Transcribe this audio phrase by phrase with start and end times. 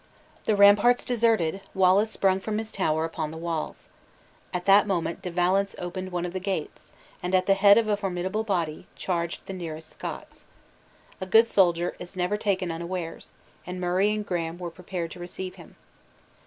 [0.45, 3.87] The ramparts deserted, Wallace sprung from his tower upon the walls.
[4.51, 7.87] At that moment De Valence opened one of the gates; and, at the head of
[7.87, 10.45] a formidable body, charged the nearest Scots.
[11.21, 13.31] A good soldier is never taken unawares,
[13.67, 15.75] and Murray and Graham were prepared to receive him.